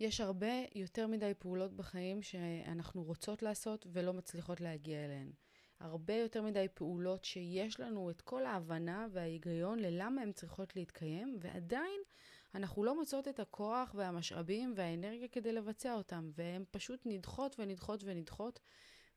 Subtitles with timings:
[0.00, 5.32] יש הרבה יותר מדי פעולות בחיים שאנחנו רוצות לעשות ולא מצליחות להגיע אליהן.
[5.80, 12.00] הרבה יותר מדי פעולות שיש לנו את כל ההבנה וההיגיון ללמה הן צריכות להתקיים, ועדיין
[12.54, 18.60] אנחנו לא מוצאות את הכוח והמשאבים והאנרגיה כדי לבצע אותם, והן פשוט נדחות ונדחות ונדחות,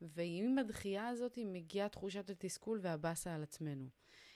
[0.02, 3.88] ועם הדחייה הזאת מגיעה תחושת התסכול והבאסה על עצמנו.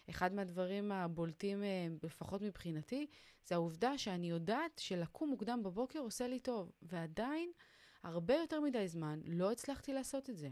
[0.10, 3.08] אחד מהדברים הבולטים, אה, לפחות מבחינתי,
[3.48, 7.52] זה העובדה שאני יודעת שלקום מוקדם בבוקר עושה לי טוב, ועדיין,
[8.04, 10.50] הרבה יותר מדי זמן לא הצלחתי לעשות את זה.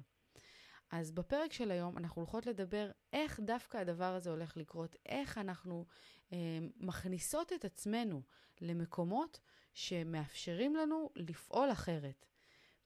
[0.92, 5.86] אז בפרק של היום אנחנו הולכות לדבר איך דווקא הדבר הזה הולך לקרות, איך אנחנו
[6.34, 6.38] אה,
[6.78, 8.22] מכניסות את עצמנו
[8.62, 9.40] למקומות
[9.74, 12.26] שמאפשרים לנו לפעול אחרת.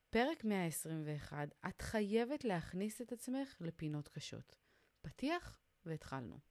[0.10, 4.56] פרק 121, את חייבת להכניס את עצמך לפינות קשות.
[5.02, 6.51] פתיח והתחלנו.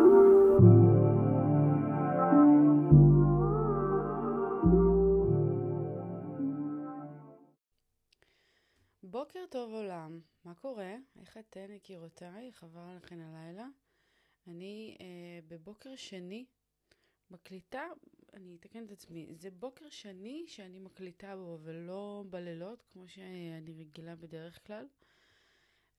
[11.19, 12.51] איך אתן יקירותיי?
[12.61, 13.67] עבר עליכן הלילה?
[14.47, 16.45] אני אה, בבוקר שני
[17.31, 17.83] מקליטה,
[18.33, 24.15] אני אתקן את עצמי, זה בוקר שני שאני מקליטה בו ולא בלילות כמו שאני רגילה
[24.15, 24.87] בדרך כלל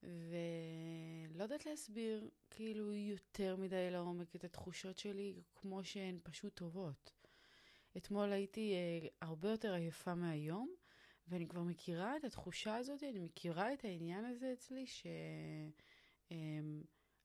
[0.03, 7.11] ולא יודעת להסביר כאילו יותר מדי לעומק את התחושות שלי כמו שהן פשוט טובות.
[7.97, 10.75] אתמול הייתי אה, הרבה יותר עייפה מהיום
[11.27, 14.85] ואני כבר מכירה את התחושה הזאת, אני מכירה את העניין הזה אצלי,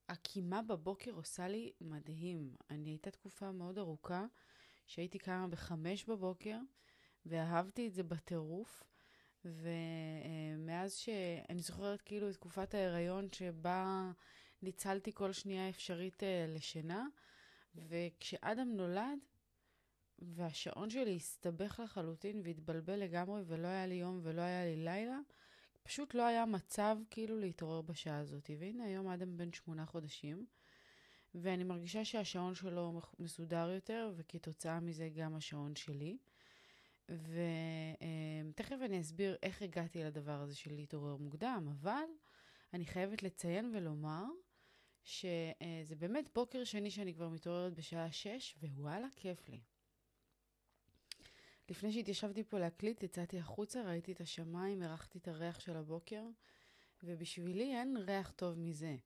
[0.08, 2.56] שהקימה בבוקר עושה לי מדהים.
[2.70, 4.26] אני הייתה תקופה מאוד ארוכה
[4.86, 6.58] שהייתי קמה בחמש בבוקר,
[7.26, 8.82] ואהבתי את זה בטירוף.
[9.44, 14.12] ומאז שאני זוכרת כאילו את תקופת ההיריון שבה
[14.62, 17.06] ניצלתי כל שנייה אפשרית אה, לשינה,
[17.74, 19.18] וכשאדם נולד,
[20.18, 25.18] והשעון שלי הסתבך לחלוטין והתבלבל לגמרי ולא היה לי יום ולא היה לי לילה.
[25.82, 28.50] פשוט לא היה מצב כאילו להתעורר בשעה הזאת.
[28.58, 30.46] והנה היום אדם בן שמונה חודשים,
[31.34, 36.18] ואני מרגישה שהשעון שלו מסודר יותר, וכתוצאה מזה גם השעון שלי.
[37.08, 42.04] ותכף אני אסביר איך הגעתי לדבר הזה של להתעורר מוקדם, אבל
[42.74, 44.24] אני חייבת לציין ולומר
[45.04, 49.60] שזה באמת בוקר שני שאני כבר מתעוררת בשעה 6, ווואלה, כיף לי.
[51.68, 56.24] לפני שהתיישבתי פה להקליט, יצאתי החוצה, ראיתי את השמיים, הרחתי את הריח של הבוקר,
[57.02, 58.96] ובשבילי אין ריח טוב מזה.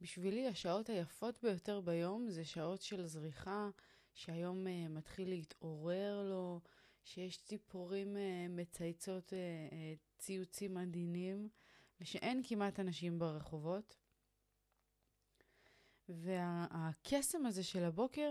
[0.00, 3.68] בשבילי השעות היפות ביותר ביום זה שעות של זריחה,
[4.14, 6.60] שהיום uh, מתחיל להתעורר לו,
[7.04, 8.18] שיש ציפורים uh,
[8.48, 11.48] מצייצות uh, uh, ציוצים עדינים,
[12.00, 13.96] ושאין כמעט אנשים ברחובות.
[16.08, 18.30] והקסם הזה של הבוקר,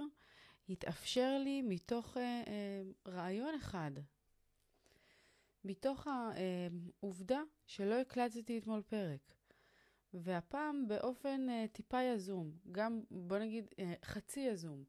[0.69, 3.91] התאפשר לי מתוך אה, אה, רעיון אחד.
[5.63, 9.35] מתוך העובדה שלא הקלטתי אתמול פרק.
[10.13, 14.83] והפעם באופן אה, טיפה יזום, גם בוא נגיד אה, חצי יזום.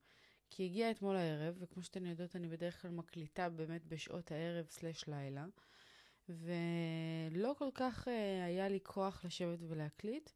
[0.51, 5.05] כי הגיע אתמול הערב, וכמו שאתן יודעות, אני בדרך כלל מקליטה באמת בשעות הערב סלש
[5.09, 5.47] לילה,
[6.29, 10.31] ולא כל כך אה, היה לי כוח לשבת ולהקליט.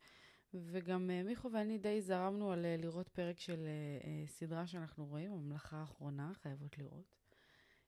[0.54, 5.32] וגם uh, מיכו ואני די זרמנו על uh, לראות פרק של uh, סדרה שאנחנו רואים,
[5.32, 7.16] הממלכה האחרונה, חייבות לראות.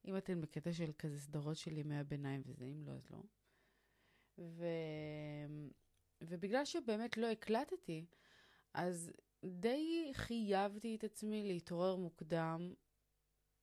[0.05, 3.19] אם אתן בקטע של כזה סדרות של ימי הביניים וזה, אם לא, אז לא.
[4.39, 4.67] ו...
[6.21, 8.07] ובגלל שבאמת לא הקלטתי,
[8.75, 9.13] אז
[9.45, 12.75] די חייבתי את עצמי להתעורר מוקדם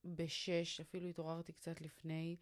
[0.04, 2.36] בשש, אפילו התעוררתי קצת לפני,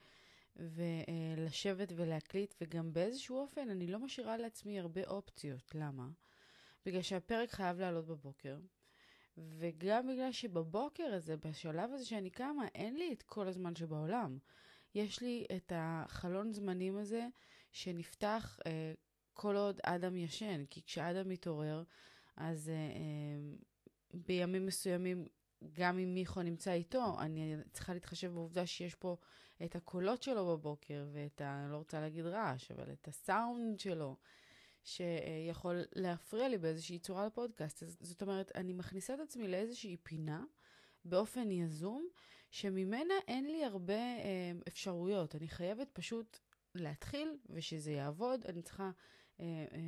[0.56, 5.74] ולשבת ולהקליט, וגם באיזשהו אופן אני לא משאירה לעצמי הרבה אופציות.
[5.74, 6.08] למה?
[6.88, 8.58] בגלל שהפרק חייב לעלות בבוקר,
[9.38, 14.38] וגם בגלל שבבוקר הזה, בשלב הזה שאני קמה, אין לי את כל הזמן שבעולם.
[14.94, 17.28] יש לי את החלון זמנים הזה
[17.72, 18.92] שנפתח אה,
[19.34, 21.82] כל עוד אדם ישן, כי כשאדם מתעורר,
[22.36, 23.56] אז אה, אה,
[24.14, 25.26] בימים מסוימים,
[25.72, 29.16] גם אם מיכו נמצא איתו, אני צריכה להתחשב בעובדה שיש פה
[29.64, 31.64] את הקולות שלו בבוקר, ואת ה...
[31.64, 34.16] אני לא רוצה להגיד רעש, אבל את הסאונד שלו.
[34.88, 37.82] שיכול להפריע לי באיזושהי צורה לפודקאסט.
[38.00, 40.44] זאת אומרת, אני מכניסה את עצמי לאיזושהי פינה
[41.04, 42.08] באופן יזום,
[42.50, 45.34] שממנה אין לי הרבה אה, אפשרויות.
[45.34, 46.38] אני חייבת פשוט
[46.74, 48.44] להתחיל ושזה יעבוד.
[48.46, 48.90] אני צריכה
[49.40, 49.78] אה, אה,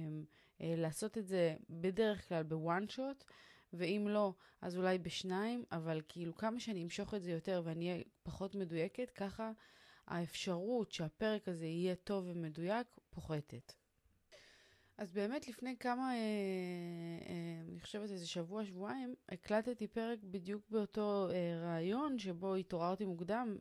[0.61, 3.25] אה, לעשות את זה בדרך כלל בוואן שוט,
[3.73, 8.05] ואם לא, אז אולי בשניים, אבל כאילו כמה שאני אמשוך את זה יותר ואני אהיה
[8.23, 9.53] פחות מדויקת, ככה
[10.07, 13.80] האפשרות שהפרק הזה יהיה טוב ומדויק פוחתת.
[15.01, 16.17] אז באמת לפני כמה, אה,
[17.29, 23.57] אה, אני חושבת איזה שבוע, שבועיים, הקלטתי פרק בדיוק באותו אה, רעיון שבו התעוררתי מוקדם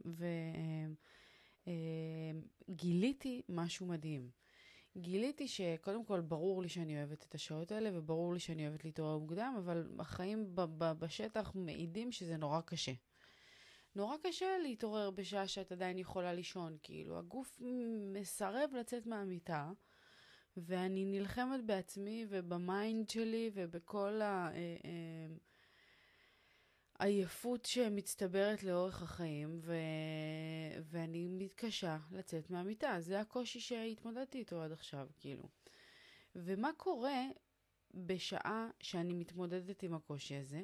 [1.67, 4.29] וגיליתי אה, משהו מדהים.
[4.97, 9.17] גיליתי שקודם כל ברור לי שאני אוהבת את השעות האלה וברור לי שאני אוהבת להתעורר
[9.17, 10.51] מוקדם, אבל החיים
[10.99, 12.93] בשטח מעידים שזה נורא קשה.
[13.95, 17.59] נורא קשה להתעורר בשעה שאת עדיין יכולה לישון, כאילו הגוף
[18.13, 19.71] מסרב לצאת מהמיטה.
[20.65, 24.21] ואני נלחמת בעצמי וב mind שלי ובכל
[26.99, 29.73] העייפות אה, אה, שמצטברת לאורך החיים, ו...
[30.83, 32.95] ואני מתקשה לצאת מהמיטה.
[32.99, 35.43] זה הקושי שהתמודדתי איתו עד עכשיו, כאילו.
[36.35, 37.21] ומה קורה
[37.93, 40.61] בשעה שאני מתמודדת עם הקושי הזה?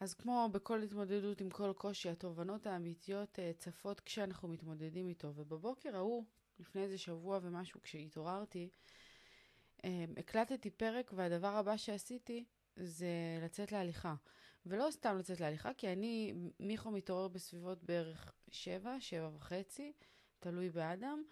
[0.00, 5.32] אז כמו בכל התמודדות עם כל קושי, התובנות האמיתיות אה, צפות כשאנחנו מתמודדים איתו.
[5.34, 6.24] ובבוקר ההוא,
[6.58, 8.68] לפני איזה שבוע ומשהו, כשהתעוררתי,
[9.84, 12.44] אמ, הקלטתי פרק, והדבר הבא שעשיתי
[12.76, 13.08] זה
[13.42, 14.14] לצאת להליכה.
[14.66, 19.92] ולא סתם לצאת להליכה, כי אני, מיכו מתעורר בסביבות בערך שבע, שבע וחצי,
[20.38, 21.22] תלוי באדם,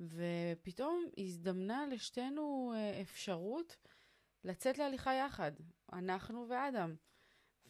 [0.00, 3.76] ופתאום הזדמנה לשתינו אה, אפשרות
[4.44, 5.52] לצאת להליכה יחד,
[5.92, 6.94] אנחנו ואדם.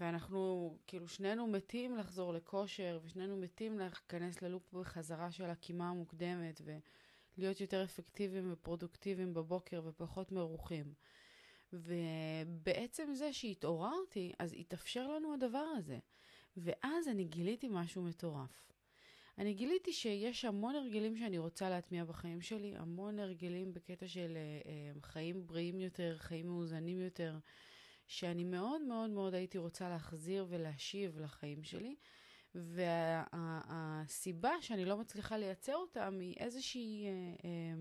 [0.01, 6.61] ואנחנו, כאילו, שנינו מתים לחזור לכושר, ושנינו מתים להיכנס ללופ בחזרה של הקימה המוקדמת,
[7.39, 10.95] ולהיות יותר אפקטיביים ופרודוקטיביים בבוקר ופחות מרוחים.
[11.73, 15.99] ובעצם זה שהתעוררתי, אז התאפשר לנו הדבר הזה.
[16.57, 18.73] ואז אני גיליתי משהו מטורף.
[19.39, 24.37] אני גיליתי שיש המון הרגלים שאני רוצה להטמיע בחיים שלי, המון הרגלים בקטע של
[24.97, 27.39] uh, חיים בריאים יותר, חיים מאוזנים יותר,
[28.07, 31.97] שאני מאוד מאוד מאוד הייתי רוצה להחזיר ולהשיב לחיים שלי.
[32.55, 37.11] והסיבה וה, שאני לא מצליחה לייצר אותם היא איזושהי, אה,
[37.45, 37.75] אה,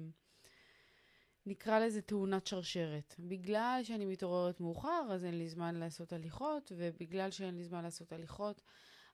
[1.46, 3.16] נקרא לזה תאונת שרשרת.
[3.20, 8.12] בגלל שאני מתעוררת מאוחר, אז אין לי זמן לעשות הליכות, ובגלל שאין לי זמן לעשות
[8.12, 8.62] הליכות,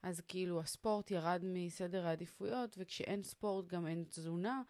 [0.04, 4.62] אז כאילו הספורט ירד מסדר העדיפויות, וכשאין ספורט גם אין תזונה,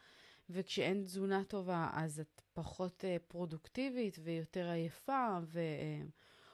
[0.49, 5.59] וכשאין תזונה טובה אז את פחות אה, פרודוקטיבית ויותר עייפה, ו...
[5.59, 6.01] אה,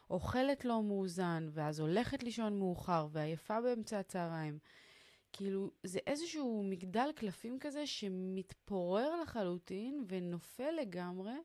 [0.10, 4.60] אוכלת לא מאוזן, ואז הולכת לישון מאוחר, ועייפה באמצע הצהריים.
[5.34, 11.36] כאילו, זה איזשהו מגדל קלפים כזה שמתפורר לחלוטין ונופל לגמרי,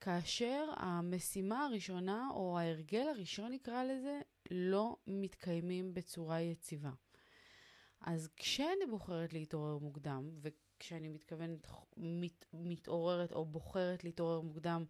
[0.00, 4.20] כאשר המשימה הראשונה, או ההרגל הראשון נקרא לזה,
[4.50, 6.90] לא מתקיימים בצורה יציבה.
[8.00, 14.84] אז כשאני בוחרת להתעורר מוקדם, וכשאני מתכוונת מת, מתעוררת או בוחרת להתעורר מוקדם,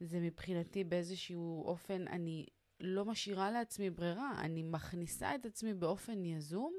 [0.00, 2.46] זה מבחינתי באיזשהו אופן, אני
[2.80, 6.74] לא משאירה לעצמי ברירה, אני מכניסה את עצמי באופן יזום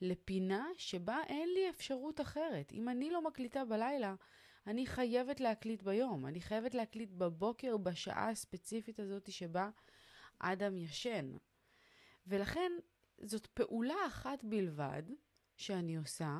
[0.00, 2.72] לפינה שבה אין לי אפשרות אחרת.
[2.72, 4.14] אם אני לא מקליטה בלילה,
[4.66, 6.26] אני חייבת להקליט ביום.
[6.26, 9.70] אני חייבת להקליט בבוקר, בשעה הספציפית הזאת שבה
[10.38, 11.36] אדם ישן.
[12.26, 12.72] ולכן
[13.20, 15.02] זאת פעולה אחת בלבד
[15.56, 16.38] שאני עושה,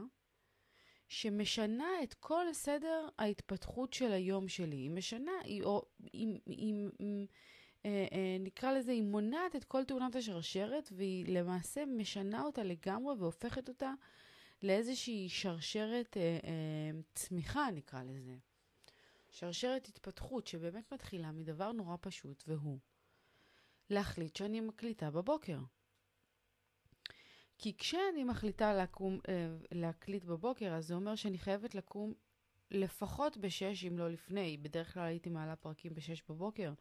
[1.09, 4.77] שמשנה את כל סדר ההתפתחות של היום שלי.
[4.77, 7.27] היא משנה, היא, או, היא, היא, היא
[7.87, 13.15] אה, אה, נקרא לזה, היא מונעת את כל תאונת השרשרת, והיא למעשה משנה אותה לגמרי
[13.15, 13.93] והופכת אותה
[14.63, 18.37] לאיזושהי שרשרת אה, אה, צמיחה, נקרא לזה.
[19.31, 22.79] שרשרת התפתחות שבאמת מתחילה מדבר נורא פשוט, והוא
[23.91, 25.59] להחליט שאני מקליטה בבוקר.
[27.59, 32.15] כי כשאני מחליטה לקום, אה, להקליט בבוקר, אז זה אומר שאני חייבת לקום
[32.71, 34.57] לפחות בשש, אם לא לפני.
[34.57, 36.73] בדרך כלל הייתי מעלה פרקים בשש בבוקר.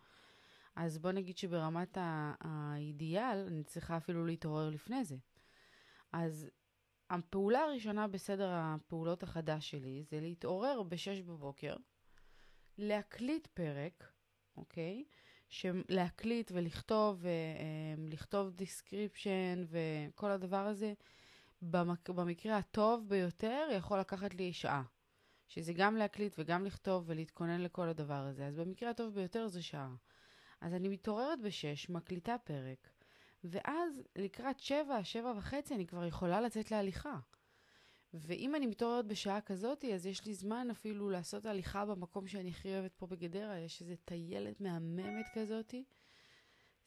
[0.75, 1.97] אז בוא נגיד שברמת
[2.41, 5.15] האידיאל, אני צריכה אפילו להתעורר לפני זה.
[6.11, 6.49] אז
[7.09, 11.75] הפעולה הראשונה בסדר הפעולות החדש שלי זה להתעורר בשש בבוקר,
[12.77, 14.11] להקליט פרק,
[14.57, 15.03] אוקיי?
[15.89, 20.93] להקליט ולכתוב, אמ, לכתוב description וכל הדבר הזה,
[21.61, 22.09] במק...
[22.09, 24.83] במקרה הטוב ביותר יכול לקחת לי שעה.
[25.47, 28.45] שזה גם להקליט וגם לכתוב ולהתכונן לכל הדבר הזה.
[28.47, 29.95] אז במקרה הטוב ביותר זה שעה.
[30.61, 32.89] אז אני מתעוררת בשש, מקליטה פרק,
[33.43, 37.15] ואז לקראת שבע, שבע וחצי אני כבר יכולה לצאת להליכה.
[38.21, 42.73] ואם אני מתעוררת בשעה כזאת, אז יש לי זמן אפילו לעשות הליכה במקום שאני הכי
[42.73, 43.59] אוהבת פה בגדרה.
[43.59, 45.73] יש איזו טיילת מהממת כזאת,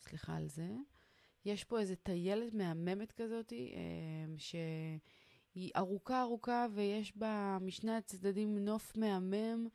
[0.01, 0.69] סליחה על זה.
[1.45, 3.53] יש פה איזו טיילת מהממת כזאת,
[4.37, 9.69] שהיא ארוכה ארוכה ויש בה משני הצדדים נוף מהמם.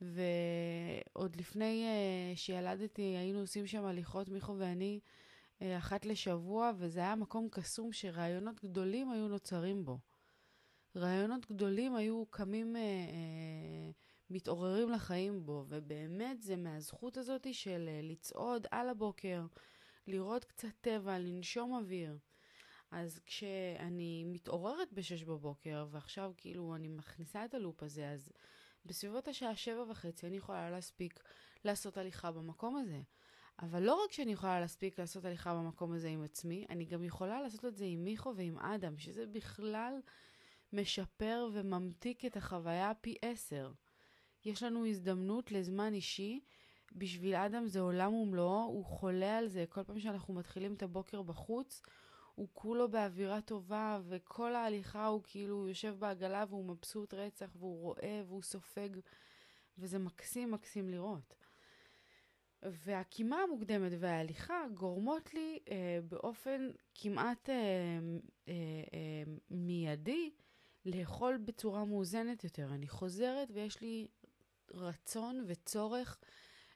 [0.00, 7.14] ועוד לפני uh, שילדתי היינו עושים שם הליכות, מיכו ואני, uh, אחת לשבוע, וזה היה
[7.14, 9.98] מקום קסום שרעיונות גדולים היו נוצרים בו.
[10.98, 13.94] רעיונות גדולים היו קמים, uh, uh,
[14.30, 19.42] מתעוררים לחיים בו, ובאמת זה מהזכות הזאת של uh, לצעוד על הבוקר,
[20.06, 22.18] לראות קצת טבע, לנשום אוויר.
[22.90, 28.32] אז כשאני מתעוררת ב-6 בבוקר, ועכשיו כאילו אני מכניסה את הלופ הזה, אז
[28.84, 31.20] בסביבות השעה שבע וחצי אני יכולה להספיק
[31.64, 33.00] לעשות הליכה במקום הזה.
[33.62, 37.42] אבל לא רק שאני יכולה להספיק לעשות הליכה במקום הזה עם עצמי, אני גם יכולה
[37.42, 40.00] לעשות את זה עם מיכו ועם אדם, שזה בכלל
[40.72, 43.72] משפר וממתיק את החוויה פי עשר.
[44.44, 46.40] יש לנו הזדמנות לזמן אישי.
[46.92, 49.64] בשביל אדם זה עולם ומלואו, הוא חולה על זה.
[49.68, 51.82] כל פעם שאנחנו מתחילים את הבוקר בחוץ,
[52.34, 57.80] הוא כולו באווירה טובה, וכל ההליכה הוא כאילו הוא יושב בעגלה והוא מבסוט רצח, והוא
[57.80, 58.88] רואה והוא סופג,
[59.78, 61.34] וזה מקסים מקסים לראות.
[62.62, 67.54] והקימה המוקדמת וההליכה גורמות לי אה, באופן כמעט אה,
[68.48, 68.52] אה,
[68.94, 70.30] אה, מיידי
[70.94, 72.68] לאכול בצורה מאוזנת יותר.
[72.74, 74.08] אני חוזרת ויש לי
[74.70, 76.18] רצון וצורך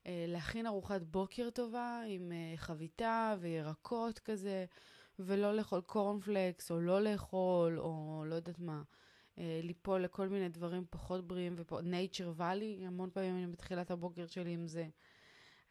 [0.06, 4.66] אה, להכין ארוחת בוקר טובה עם אה, חביתה וירקות כזה.
[5.18, 8.82] ולא לאכול קורנפלקס, או לא לאכול, או לא יודעת מה,
[9.38, 14.26] אה, ליפול לכל מיני דברים פחות בריאים, נייצ'ר ואלי, המון פעמים אני מתחילה את הבוקר
[14.26, 14.88] שלי עם זה.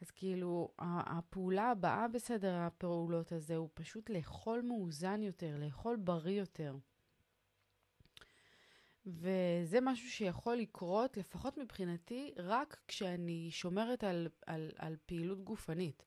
[0.00, 6.76] אז כאילו, הפעולה הבאה בסדר הפעולות הזה הוא פשוט לאכול מאוזן יותר, לאכול בריא יותר.
[9.06, 16.02] וזה משהו שיכול לקרות, לפחות מבחינתי, רק כשאני שומרת על, על, על פעילות גופנית.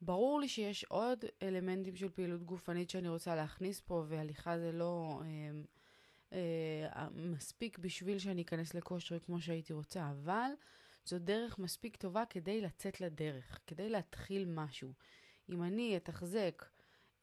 [0.00, 5.20] ברור לי שיש עוד אלמנטים של פעילות גופנית שאני רוצה להכניס פה, והליכה זה לא
[5.24, 5.50] אה,
[6.96, 10.50] אה, מספיק בשביל שאני אכנס לכושר כמו שהייתי רוצה, אבל
[11.04, 14.92] זו דרך מספיק טובה כדי לצאת לדרך, כדי להתחיל משהו.
[15.48, 16.64] אם אני אתחזק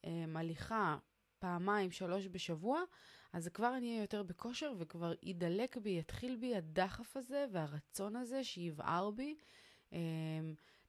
[0.04, 0.96] אה, הליכה
[1.38, 2.82] פעמיים, שלוש בשבוע,
[3.32, 8.44] אז כבר אני אהיה יותר בכושר וכבר ידלק בי, יתחיל בי הדחף הזה והרצון הזה
[8.44, 9.36] שיבער בי.
[9.92, 9.98] אה,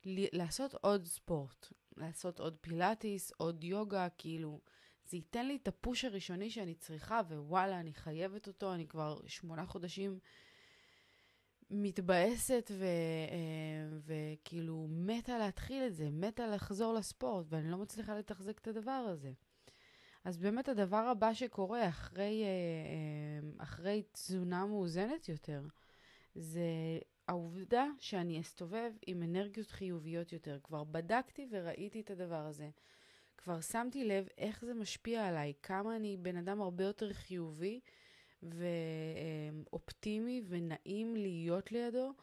[0.06, 4.60] לעשות עוד ספורט, לעשות עוד פילאטיס, עוד יוגה, כאילו,
[5.06, 9.66] זה ייתן לי את הפוש הראשוני שאני צריכה, ווואלה, אני חייבת אותו, אני כבר שמונה
[9.66, 10.20] חודשים
[11.70, 18.60] מתבאסת ו, אה, וכאילו מתה להתחיל את זה, מתה לחזור לספורט, ואני לא מצליחה לתחזק
[18.60, 19.32] את הדבר הזה.
[20.24, 25.62] אז באמת הדבר הבא שקורה אחרי, אה, אה, אחרי תזונה מאוזנת יותר,
[26.36, 30.60] זה העובדה שאני אסתובב עם אנרגיות חיוביות יותר.
[30.64, 32.70] כבר בדקתי וראיתי את הדבר הזה.
[33.38, 37.80] כבר שמתי לב איך זה משפיע עליי, כמה אני בן אדם הרבה יותר חיובי
[38.44, 42.14] ואופטימי ונעים להיות לידו,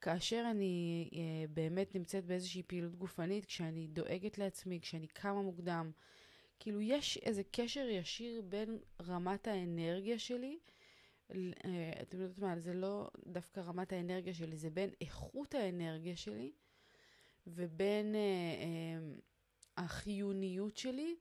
[0.00, 5.90] כאשר אני אה, באמת נמצאת באיזושהי פעילות גופנית, כשאני דואגת לעצמי, כשאני קמה מוקדם.
[6.60, 10.58] כאילו יש איזה קשר ישיר בין רמת האנרגיה שלי
[11.30, 16.52] אה, אתם יודעות מה, זה לא דווקא רמת האנרגיה שלי, זה בין איכות האנרגיה שלי
[17.46, 21.16] ובין אה, אה, החיוניות שלי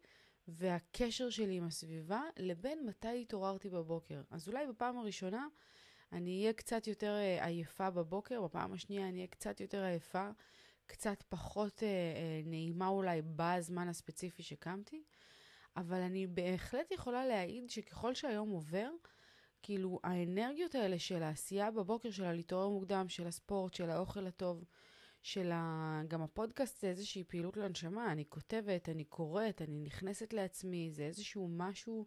[0.48, 4.22] והקשר שלי עם הסביבה, לבין מתי התעוררתי בבוקר.
[4.29, 5.48] אז אולי בפעם הראשונה
[6.12, 10.29] אני אהיה קצת יותר אה, עייפה בבוקר, בפעם השנייה אני אהיה קצת יותר עייפה,
[10.86, 15.03] קצת פחות אה, אה, נעימה אולי בזמן הספציפי שקמתי,
[15.77, 18.89] אבל אני בהחלט יכולה להעיד שככל שהיום עובר,
[19.63, 24.63] כאילו, האנרגיות האלה של העשייה בבוקר, של הלהתעורר מוקדם, של הספורט, של האוכל הטוב,
[25.21, 26.01] של ה...
[26.07, 28.11] גם הפודקאסט זה איזושהי פעילות לנשמה.
[28.11, 32.05] אני כותבת, אני קוראת, אני נכנסת לעצמי, זה איזשהו משהו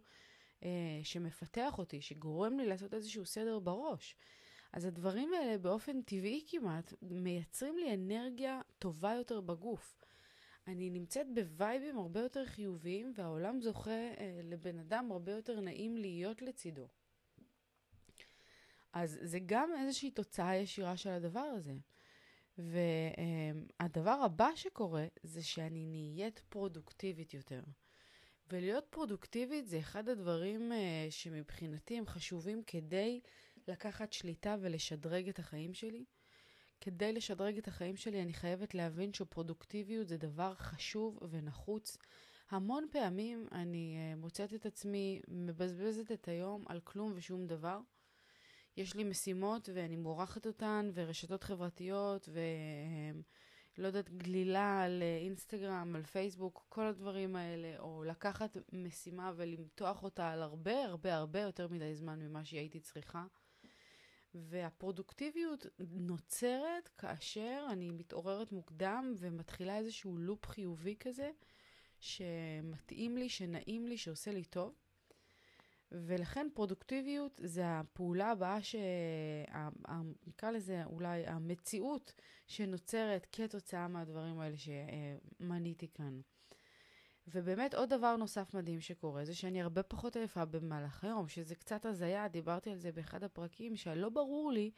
[0.63, 0.69] אה,
[1.03, 4.15] שמפתח אותי, שגורם לי לעשות איזשהו סדר בראש.
[4.73, 9.95] אז הדברים האלה באופן טבעי כמעט מייצרים לי אנרגיה טובה יותר בגוף.
[10.67, 16.41] אני נמצאת בווייבים הרבה יותר חיוביים, והעולם זוכה אה, לבן אדם הרבה יותר נעים להיות
[16.41, 16.87] לצידו.
[18.93, 21.73] אז זה גם איזושהי תוצאה ישירה של הדבר הזה.
[22.57, 27.61] והדבר הבא שקורה זה שאני נהיית פרודוקטיבית יותר.
[28.51, 30.75] ולהיות פרודוקטיבית זה אחד הדברים uh,
[31.11, 33.21] שמבחינתי הם חשובים כדי
[33.67, 36.05] לקחת שליטה ולשדרג את החיים שלי.
[36.83, 41.97] כדי לשדרג את החיים שלי אני חייבת להבין שפרודוקטיביות זה דבר חשוב ונחוץ.
[42.49, 47.79] המון פעמים אני uh, מוצאת את עצמי מבזבזת את היום על כלום ושום דבר.
[48.77, 52.29] יש לי משימות ואני מורחת אותן, ורשתות חברתיות,
[53.77, 60.03] לא יודעת, גלילה על אה, אינסטגרם, על פייסבוק, כל הדברים האלה, או לקחת משימה ולמתוח
[60.03, 63.25] אותה על הרבה הרבה הרבה יותר מדי זמן ממה שהייתי צריכה.
[64.35, 71.31] והפרודוקטיביות נוצרת כאשר אני מתעוררת מוקדם ומתחילה איזשהו לופ חיובי כזה,
[71.99, 74.73] שמתאים לי, שנעים לי, שעושה לי טוב.
[75.91, 78.57] ולכן פרודוקטיביות זה הפעולה הבאה,
[80.27, 82.13] נקרא לזה אולי המציאות
[82.47, 86.21] שנוצרת כתוצאה מהדברים האלה שמניתי כאן.
[87.27, 91.85] ובאמת עוד דבר נוסף מדהים שקורה זה שאני הרבה פחות עייפה במהלך היום, שזה קצת
[91.85, 94.71] הזיה, דיברתי על זה באחד הפרקים, שלא ברור לי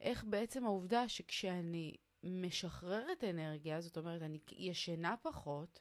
[0.00, 5.80] איך בעצם העובדה שכשאני משחררת אנרגיה, זאת אומרת, אני ישנה פחות,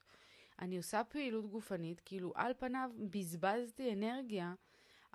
[0.59, 4.53] אני עושה פעילות גופנית, כאילו על פניו בזבזתי אנרגיה,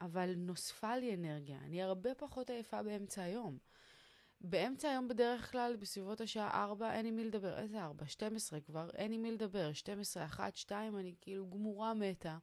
[0.01, 1.59] אבל נוספה לי אנרגיה.
[1.59, 3.59] אני הרבה פחות עייפה באמצע היום.
[4.45, 7.59] באמצע היום בדרך כלל, בסביבות השעה 4, אין עם מי לדבר.
[7.59, 8.07] איזה 4?
[8.07, 9.73] 12 כבר, אין עם מי לדבר.
[9.73, 12.39] 12, 1, 2, אני כאילו גמורה מתה.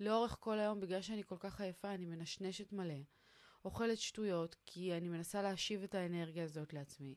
[0.00, 2.94] לאורך כל היום, בגלל שאני כל כך עייפה, אני מנשנשת מלא.
[3.64, 7.14] אוכלת שטויות, כי אני מנסה להשיב את האנרגיה הזאת לעצמי.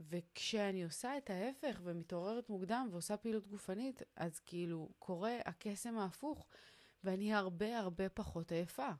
[0.00, 6.46] וכשאני עושה את ההפך ומתעוררת מוקדם ועושה פעילות גופנית, אז כאילו קורה הקסם ההפוך,
[7.04, 8.90] ואני הרבה הרבה פחות עייפה.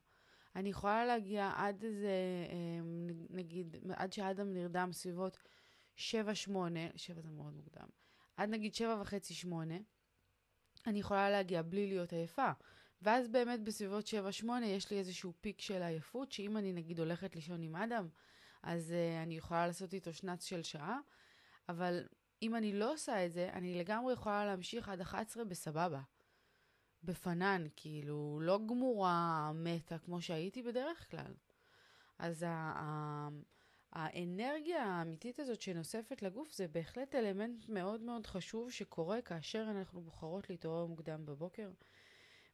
[0.59, 2.13] אני יכולה להגיע עד איזה,
[2.53, 5.39] אמ, נגיד, עד שאדם נרדם סביבות
[5.97, 6.01] 7-8,
[6.97, 7.89] 7 זה מאוד מוקדם,
[8.37, 9.75] עד נגיד 7 וחצי 8,
[10.87, 12.51] אני יכולה להגיע בלי להיות עייפה.
[13.03, 17.63] ואז באמת בסביבות 7-8 יש לי איזשהו פיק של עייפות, שאם אני נגיד הולכת לישון
[17.63, 18.09] עם אדם,
[18.63, 20.99] אז uh, אני יכולה לעשות איתו שנץ של שעה,
[21.69, 22.07] אבל
[22.43, 26.01] אם אני לא עושה את זה, אני לגמרי יכולה להמשיך עד 11 בסבבה.
[27.05, 31.35] בפנן, כאילו, לא גמורה מתה כמו שהייתי בדרך כלל.
[32.19, 33.29] אז ה- ה-
[33.93, 40.51] האנרגיה האמיתית הזאת שנוספת לגוף זה בהחלט אלמנט מאוד מאוד חשוב שקורה כאשר אנחנו בוחרות
[40.51, 41.71] להתעורר מוקדם בבוקר.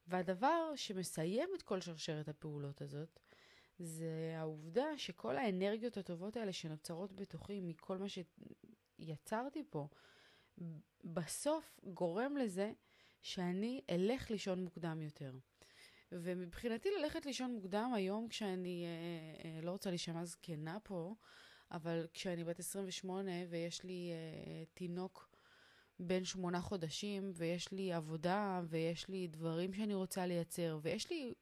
[0.06, 3.20] והדבר שמסיים את כל שרשרת הפעולות הזאת,
[3.78, 9.88] זה העובדה שכל האנרגיות הטובות האלה שנוצרות בתוכי מכל מה שיצרתי פה,
[11.04, 12.72] בסוף גורם לזה
[13.24, 15.32] שאני אלך לישון מוקדם יותר.
[16.12, 21.14] ומבחינתי ללכת לישון מוקדם היום, כשאני אה, אה, לא רוצה להישמע זקנה פה,
[21.70, 25.28] אבל כשאני בת 28 ויש לי אה, תינוק
[26.00, 31.34] בן שמונה חודשים, ויש לי עבודה, ויש לי דברים שאני רוצה לייצר, ויש לי,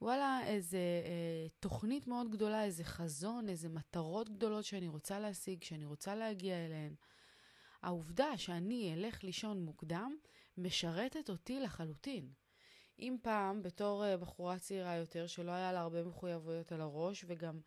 [0.00, 5.84] וואלה, איזה אה, תוכנית מאוד גדולה, איזה חזון, איזה מטרות גדולות שאני רוצה להשיג, שאני
[5.84, 6.94] רוצה להגיע אליהן.
[7.82, 10.16] העובדה שאני אלך לישון מוקדם,
[10.58, 12.32] משרתת אותי לחלוטין.
[12.98, 17.60] אם פעם, בתור uh, בחורה צעירה יותר, שלא היה לה הרבה מחויבויות על הראש, וגם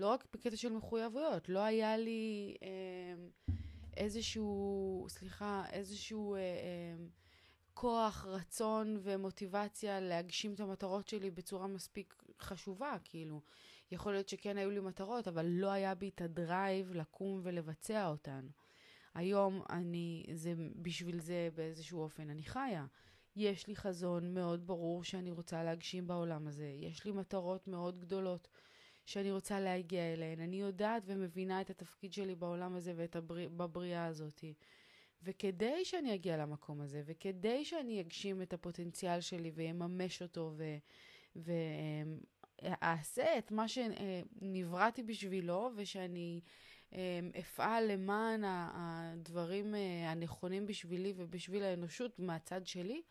[0.00, 3.52] לא רק בקטע של מחויבויות, לא היה לי uh,
[3.96, 7.28] איזשהו, סליחה, איזשהו uh, uh,
[7.74, 13.40] כוח, רצון ומוטיבציה להגשים את המטרות שלי בצורה מספיק חשובה, כאילו.
[13.90, 18.46] יכול להיות שכן היו לי מטרות, אבל לא היה בי את הדרייב לקום ולבצע אותן.
[19.18, 22.86] היום אני, זה בשביל זה באיזשהו אופן אני חיה.
[23.36, 26.72] יש לי חזון מאוד ברור שאני רוצה להגשים בעולם הזה.
[26.76, 28.48] יש לי מטרות מאוד גדולות
[29.06, 30.40] שאני רוצה להגיע אליהן.
[30.40, 34.44] אני יודעת ומבינה את התפקיד שלי בעולם הזה ובבריאה הזאת.
[35.22, 40.76] וכדי שאני אגיע למקום הזה, וכדי שאני אגשים את הפוטנציאל שלי ויממש אותו ו...
[42.62, 46.40] ואעשה את מה שנבראתי בשבילו, ושאני
[47.38, 53.02] אפעל למען הדברים אה, הנכונים בשבילי ובשביל האנושות מהצד שלי,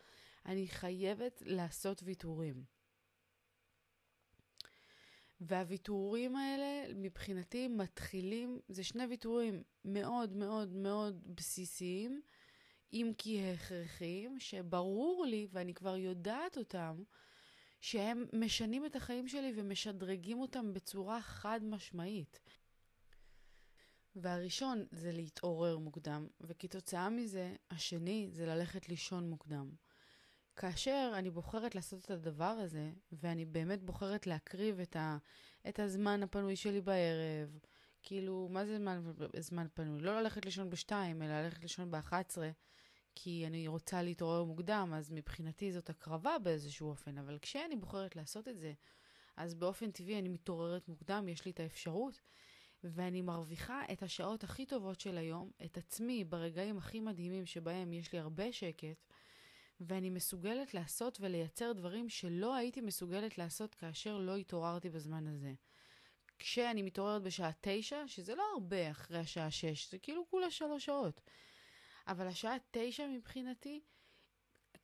[0.45, 2.63] אני חייבת לעשות ויתורים.
[5.41, 12.21] והוויתורים האלה מבחינתי מתחילים, זה שני ויתורים מאוד מאוד מאוד בסיסיים,
[12.93, 17.03] אם כי הכרחיים, שברור לי, ואני כבר יודעת אותם,
[17.81, 22.39] שהם משנים את החיים שלי ומשדרגים אותם בצורה חד משמעית.
[24.21, 29.71] והראשון זה להתעורר מוקדם, וכתוצאה מזה, השני זה ללכת לישון מוקדם.
[30.55, 35.17] כאשר אני בוחרת לעשות את הדבר הזה, ואני באמת בוחרת להקריב את, ה,
[35.69, 37.59] את הזמן הפנוי שלי בערב,
[38.03, 39.99] כאילו, מה זה זמן, זמן פנוי?
[40.01, 42.49] לא ללכת לישון בשתיים, אלא ללכת לישון באחת עשרה,
[43.15, 48.47] כי אני רוצה להתעורר מוקדם, אז מבחינתי זאת הקרבה באיזשהו אופן, אבל כשאני בוחרת לעשות
[48.47, 48.73] את זה,
[49.37, 52.21] אז באופן טבעי אני מתעוררת מוקדם, יש לי את האפשרות.
[52.83, 58.13] ואני מרוויחה את השעות הכי טובות של היום, את עצמי ברגעים הכי מדהימים שבהם יש
[58.13, 59.05] לי הרבה שקט,
[59.79, 65.53] ואני מסוגלת לעשות ולייצר דברים שלא הייתי מסוגלת לעשות כאשר לא התעוררתי בזמן הזה.
[66.39, 71.21] כשאני מתעוררת בשעה תשע, שזה לא הרבה אחרי השעה שש, זה כאילו כולה שלוש שעות.
[72.07, 73.81] אבל השעה תשע מבחינתי,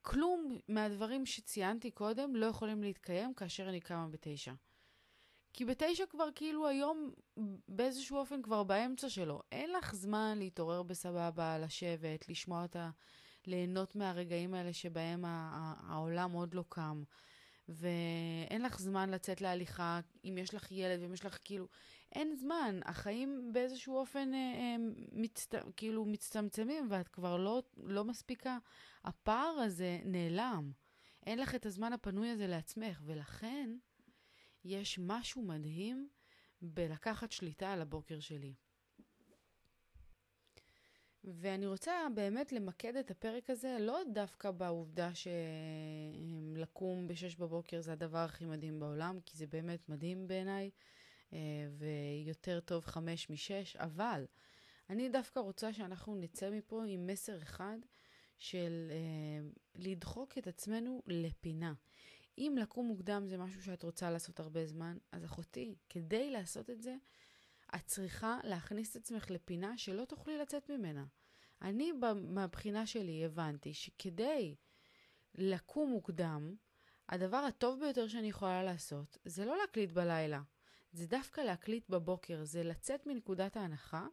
[0.01, 4.53] כלום מהדברים שציינתי קודם לא יכולים להתקיים כאשר אני קמה בתשע.
[5.53, 7.11] כי בתשע כבר כאילו היום
[7.67, 9.41] באיזשהו אופן כבר באמצע שלו.
[9.51, 12.89] אין לך זמן להתעורר בסבבה, לשבת, לשמוע אותה,
[13.47, 17.03] ליהנות מהרגעים האלה שבהם העולם עוד לא קם.
[17.69, 21.67] ואין לך זמן לצאת להליכה, אם יש לך ילד ואם יש לך כאילו,
[22.11, 22.79] אין זמן.
[22.85, 24.75] החיים באיזשהו אופן אה, אה,
[25.11, 28.57] מצט, כאילו מצטמצמים ואת כבר לא, לא מספיקה.
[29.03, 30.71] הפער הזה נעלם.
[31.25, 33.69] אין לך את הזמן הפנוי הזה לעצמך, ולכן
[34.65, 36.09] יש משהו מדהים
[36.61, 38.53] בלקחת שליטה על הבוקר שלי.
[41.23, 45.11] ואני רוצה באמת למקד את הפרק הזה לא דווקא בעובדה
[46.55, 50.69] שלקום ב-6 בבוקר זה הדבר הכי מדהים בעולם, כי זה באמת מדהים בעיניי,
[51.33, 51.39] אה,
[51.77, 54.25] ויותר טוב 5 מ-6, אבל
[54.89, 57.77] אני דווקא רוצה שאנחנו נצא מפה עם מסר אחד
[58.37, 61.73] של אה, לדחוק את עצמנו לפינה.
[62.37, 66.81] אם לקום מוקדם זה משהו שאת רוצה לעשות הרבה זמן, אז אחותי, כדי לעשות את
[66.81, 66.95] זה,
[67.75, 71.05] את צריכה להכניס את עצמך לפינה שלא תוכלי לצאת ממנה.
[71.61, 74.55] אני, מהבחינה שלי, הבנתי שכדי
[75.35, 76.55] לקום מוקדם,
[77.09, 80.41] הדבר הטוב ביותר שאני יכולה לעשות זה לא להקליט בלילה,
[80.91, 84.07] זה דווקא להקליט בבוקר, זה לצאת מנקודת ההנחה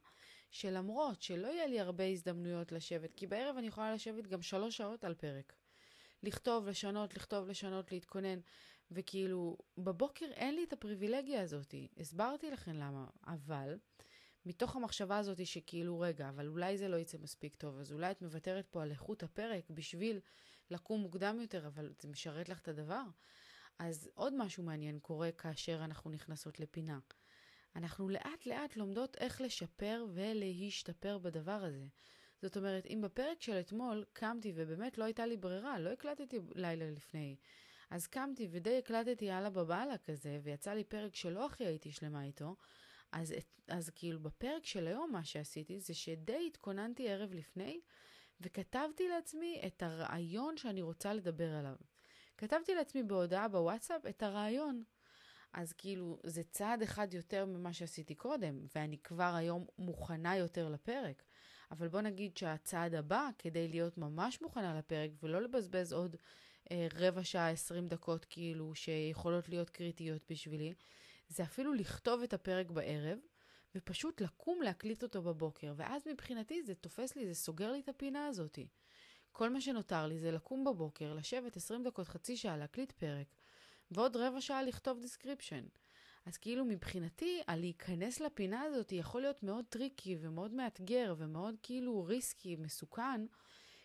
[0.50, 5.04] שלמרות שלא יהיה לי הרבה הזדמנויות לשבת, כי בערב אני יכולה לשבת גם שלוש שעות
[5.04, 5.59] על פרק.
[6.22, 8.38] לכתוב, לשנות, לכתוב, לשנות, להתכונן.
[8.90, 11.74] וכאילו, בבוקר אין לי את הפריבילגיה הזאת.
[11.96, 13.78] הסברתי לכם למה, אבל
[14.46, 18.22] מתוך המחשבה הזאת שכאילו, רגע, אבל אולי זה לא יצא מספיק טוב, אז אולי את
[18.22, 20.20] מוותרת פה על איכות הפרק בשביל
[20.70, 23.02] לקום מוקדם יותר, אבל זה משרת לך את הדבר.
[23.78, 26.98] אז עוד משהו מעניין קורה כאשר אנחנו נכנסות לפינה.
[27.76, 31.86] אנחנו לאט לאט לומדות איך לשפר ולהשתפר בדבר הזה.
[32.42, 36.90] זאת אומרת, אם בפרק של אתמול קמתי ובאמת לא הייתה לי ברירה, לא הקלטתי לילה
[36.90, 37.36] לפני,
[37.90, 42.56] אז קמתי ודי הקלטתי הלאה בבעלה כזה, ויצא לי פרק שלא הכי הייתי שלמה איתו,
[43.12, 43.34] אז,
[43.68, 47.80] אז כאילו בפרק של היום מה שעשיתי זה שדי התכוננתי ערב לפני,
[48.40, 51.76] וכתבתי לעצמי את הרעיון שאני רוצה לדבר עליו.
[52.38, 54.84] כתבתי לעצמי בהודעה בוואטסאפ את הרעיון.
[55.52, 61.22] אז כאילו, זה צעד אחד יותר ממה שעשיתי קודם, ואני כבר היום מוכנה יותר לפרק.
[61.70, 66.16] אבל בוא נגיד שהצעד הבא, כדי להיות ממש מוכנה לפרק ולא לבזבז עוד
[66.70, 70.74] אה, רבע שעה, עשרים דקות כאילו, שיכולות להיות קריטיות בשבילי,
[71.28, 73.18] זה אפילו לכתוב את הפרק בערב,
[73.74, 75.74] ופשוט לקום להקליט אותו בבוקר.
[75.76, 78.68] ואז מבחינתי זה תופס לי, זה סוגר לי את הפינה הזאתי.
[79.32, 83.26] כל מה שנותר לי זה לקום בבוקר, לשבת 20 דקות, חצי שעה, להקליט פרק,
[83.90, 85.64] ועוד רבע שעה לכתוב description.
[86.26, 92.56] אז כאילו מבחינתי, הלהיכנס לפינה הזאת יכול להיות מאוד tricky ומאוד מאתגר ומאוד כאילו risky,
[92.56, 93.26] מסוכן,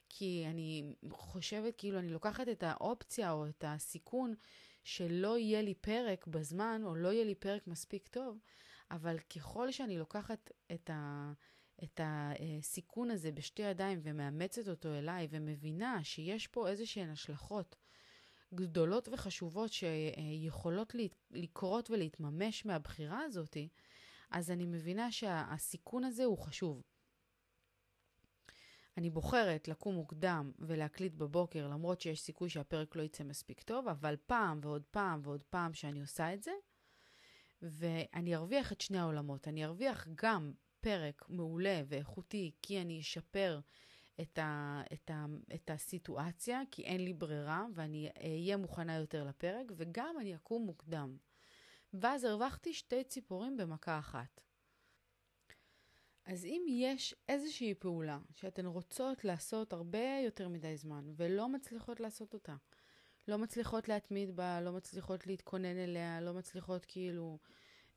[0.10, 4.34] כי אני חושבת כאילו אני לוקחת את האופציה או את הסיכון
[4.84, 8.40] שלא יהיה לי פרק בזמן או לא יהיה לי פרק מספיק טוב,
[8.92, 11.32] אבל ככל שאני לוקחת את ה...
[11.84, 17.76] את הסיכון הזה בשתי ידיים ומאמצת אותו אליי ומבינה שיש פה איזה שהן השלכות
[18.54, 20.96] גדולות וחשובות שיכולות
[21.32, 23.58] לקרות ולהתממש מהבחירה הזאת,
[24.32, 26.82] אז אני מבינה שהסיכון הזה הוא חשוב.
[28.98, 34.16] אני בוחרת לקום מוקדם ולהקליט בבוקר, למרות שיש סיכוי שהפרק לא יצא מספיק טוב, אבל
[34.26, 36.52] פעם ועוד פעם ועוד פעם שאני עושה את זה,
[37.62, 39.48] ואני ארוויח את שני העולמות.
[39.48, 43.60] אני ארוויח גם פרק מעולה ואיכותי, כי אני אשפר
[44.22, 45.26] את, ה, את, ה,
[45.56, 51.18] את הסיטואציה, כי אין לי ברירה, ואני אהיה מוכנה יותר לפרק, וגם אני אקום מוקדם.
[51.94, 54.42] ואז הרווחתי שתי ציפורים במכה אחת.
[56.26, 62.34] אז אם יש איזושהי פעולה שאתן רוצות לעשות הרבה יותר מדי זמן ולא מצליחות לעשות
[62.34, 62.56] אותה,
[63.28, 67.40] לא מצליחות להתמיד בה, לא מצליחות להתכונן אליה, לא מצליחות כאילו,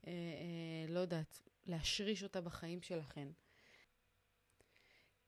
[0.07, 3.28] אה, אה, לא יודעת, להשריש אותה בחיים שלכן,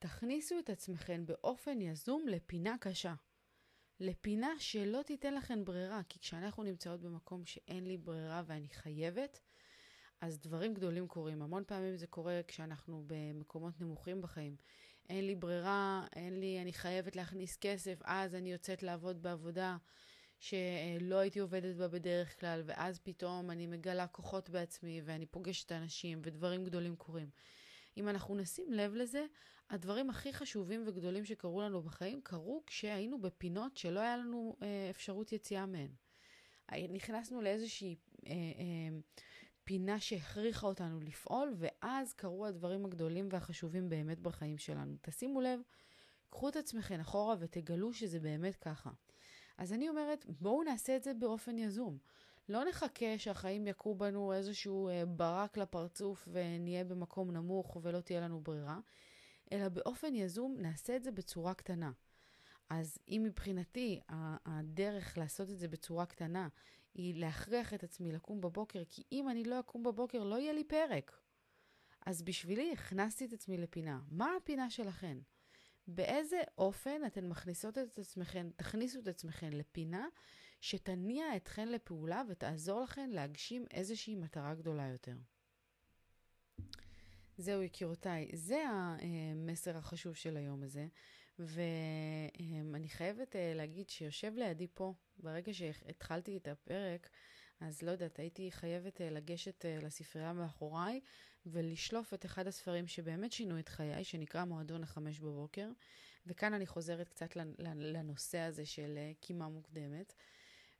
[0.00, 3.14] תכניסו את עצמכן באופן יזום לפינה קשה.
[4.00, 9.40] לפינה שלא תיתן לכן ברירה, כי כשאנחנו נמצאות במקום שאין לי ברירה ואני חייבת,
[10.20, 11.42] אז דברים גדולים קורים.
[11.42, 14.56] המון פעמים זה קורה כשאנחנו במקומות נמוכים בחיים.
[15.08, 19.76] אין לי ברירה, אין לי, אני חייבת להכניס כסף, אז אני יוצאת לעבוד בעבודה
[20.38, 26.20] שלא הייתי עובדת בה בדרך כלל, ואז פתאום אני מגלה כוחות בעצמי ואני פוגשת אנשים
[26.24, 27.30] ודברים גדולים קורים.
[27.96, 29.26] אם אנחנו נשים לב לזה,
[29.70, 35.32] הדברים הכי חשובים וגדולים שקרו לנו בחיים קרו כשהיינו בפינות שלא היה לנו אה, אפשרות
[35.32, 35.90] יציאה מהן.
[36.88, 38.98] נכנסנו לאיזושהי אה, אה,
[39.64, 44.96] פינה שהכריחה אותנו לפעול, ואז קרו הדברים הגדולים והחשובים באמת בחיים שלנו.
[45.00, 45.60] תשימו לב
[46.30, 48.90] קחו את עצמכם אחורה ותגלו שזה באמת ככה.
[49.58, 51.98] אז אני אומרת, בואו נעשה את זה באופן יזום.
[52.48, 58.40] לא נחכה שהחיים יכו בנו איזשהו אה, ברק לפרצוף ונהיה במקום נמוך ולא תהיה לנו
[58.40, 58.78] ברירה,
[59.52, 61.92] אלא באופן יזום נעשה את זה בצורה קטנה.
[62.70, 64.00] אז אם מבחינתי
[64.46, 66.48] הדרך לעשות את זה בצורה קטנה
[66.94, 70.64] היא להכריח את עצמי לקום בבוקר, כי אם אני לא אקום בבוקר לא יהיה לי
[70.64, 71.20] פרק.
[72.06, 74.00] אז בשבילי הכנסתי את עצמי לפינה.
[74.10, 75.18] מה הפינה שלכן?
[75.86, 80.06] באיזה אופן אתן מכניסות את עצמכן, תכניסו את עצמכן לפינה
[80.60, 85.16] שתניע אתכן לפעולה ותעזור לכן להגשים איזושהי מטרה גדולה יותר.
[87.40, 90.86] זהו יקירותיי, זה המסר החשוב של היום הזה,
[91.38, 97.10] ואני חייבת אה, להגיד שיושב לידי פה, ברגע שהתחלתי את הפרק,
[97.60, 101.00] אז לא יודעת, הייתי חייבת אה, לגשת אה, לספרייה מאחוריי
[101.46, 105.68] ולשלוף את אחד הספרים שבאמת שינו את חיי, שנקרא מועדון החמש בבוקר,
[106.26, 110.14] וכאן אני חוזרת קצת לנושא הזה של קימה מוקדמת.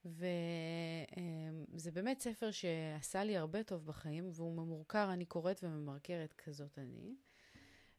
[0.05, 7.15] וזה באמת ספר שעשה לי הרבה טוב בחיים, והוא ממורכר, אני קוראת וממרקרת כזאת אני.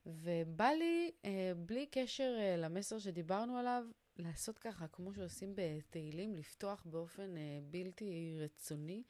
[0.05, 3.85] ובא לי, אה, בלי קשר אה, למסר שדיברנו עליו,
[4.17, 9.03] לעשות ככה, כמו שעושים בתהילים, לפתוח באופן אה, בלתי רצוני,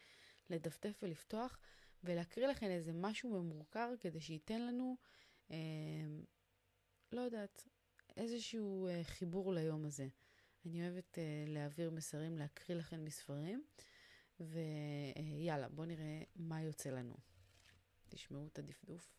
[0.50, 1.60] לדפדף ולפתוח,
[2.04, 4.98] ולהקריא לכם איזה משהו ממורכר כדי שייתן לנו,
[7.12, 7.68] לא יודעת,
[8.18, 10.08] איזשהו חיבור ליום הזה.
[10.66, 13.64] אני אוהבת uh, להעביר מסרים, להקריא לכם מספרים,
[14.40, 17.16] ויאללה, uh, בואו נראה מה יוצא לנו.
[18.10, 19.14] תשמעו את הדפדוף.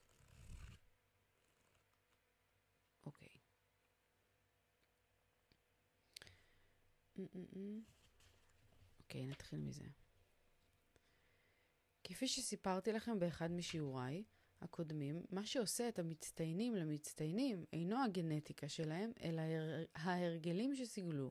[3.07, 3.29] אוקיי.
[9.01, 9.85] אוקיי, נתחיל מזה.
[12.05, 14.25] כפי שסיפרתי לכם באחד משיעוריי,
[14.63, 19.43] הקודמים, מה שעושה את המצטיינים למצטיינים אינו הגנטיקה שלהם, אלא
[19.95, 21.31] ההרגלים שסיגלו,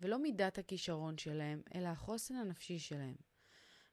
[0.00, 3.16] ולא מידת הכישרון שלהם, אלא החוסן הנפשי שלהם.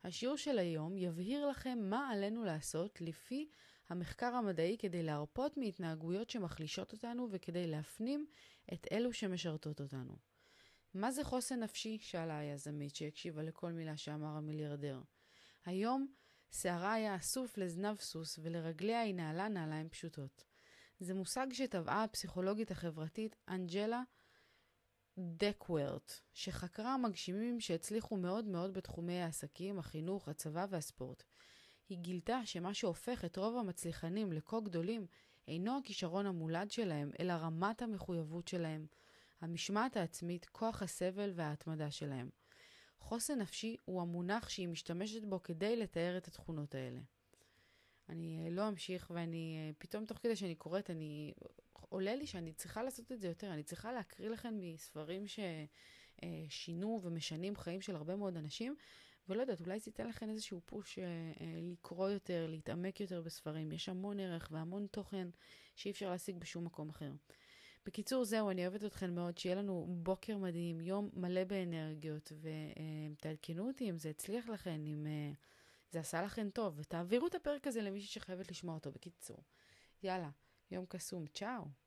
[0.04, 3.50] השיעור של היום יבהיר לכם מה עלינו לעשות לפי
[3.90, 8.26] המחקר המדעי כדי להרפות מהתנהגויות שמחלישות אותנו וכדי להפנים
[8.74, 10.18] את אלו שמשרתות אותנו.
[10.94, 11.98] מה זה חוסן נפשי?
[12.02, 15.02] שאלה היזמית שהקשיבה לכל מילה שאמר המיליארדר.
[15.66, 16.08] היום
[16.54, 20.44] שערה היה אסוף לזנב סוס ולרגליה היא נעלה נעליים פשוטות.
[21.00, 24.02] זה מושג שטבעה הפסיכולוגית החברתית אנג'לה
[25.18, 31.24] דקוורט, שחקרה מגשימים שהצליחו מאוד מאוד בתחומי העסקים, החינוך, הצבא והספורט.
[31.90, 35.08] היא גילתה שמה שהופך את רוב המצליחנים לכה גדולים
[35.48, 38.88] אינו הכישרון המולד שלהם, אלא רמת המחויבות שלהם,
[39.42, 42.30] המשמעת העצמית, כוח הסבל וההתמדה שלהם.
[43.04, 47.00] חוסן נפשי הוא המונח שהיא משתמשת בו כדי לתאר את התכונות האלה.
[48.10, 51.34] אני אה, לא אמשיך, ואני, אה, פתאום תוך כדי שאני קוראת, אני,
[51.74, 53.54] עולה לי שאני צריכה לעשות את זה יותר.
[53.54, 58.76] אני צריכה להקריא לכם מספרים ששינו אה, ומשנים חיים של הרבה מאוד אנשים,
[59.30, 61.00] ולא יודעת, אולי זה ייתן לכם איזשהו פוש
[61.62, 63.72] לקרוא יותר, להתעמק יותר בספרים.
[63.72, 65.28] יש המון ערך והמון תוכן
[65.76, 67.12] שאי אפשר להשיג בשום מקום אחר.
[67.86, 72.32] בקיצור, זהו, אני אוהבת אתכם מאוד, שיהיה לנו בוקר מדהים, יום מלא באנרגיות,
[73.16, 75.36] ותעדכנו אותי אם זה הצליח לכם, אם uh,
[75.92, 79.38] זה עשה לכם טוב, ותעבירו את הפרק הזה למישהי שחייבת לשמוע אותו, בקיצור.
[80.04, 80.30] יאללה,
[80.72, 81.83] יום קסום, צ'או.